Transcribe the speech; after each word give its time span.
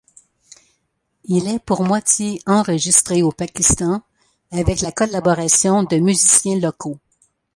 Il 1.25 1.47
est 1.47 1.59
pour 1.59 1.83
moitié 1.83 2.41
enregistré 2.47 3.21
au 3.21 3.31
Pakistan 3.31 4.01
avec 4.49 4.81
la 4.81 4.91
collaboration 4.91 5.83
de 5.83 5.97
musiciens 5.97 6.57
locaux. 6.59 6.97